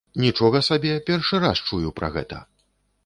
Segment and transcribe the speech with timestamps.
[0.21, 2.41] Нічога сабе, першы раз чую пра гэта!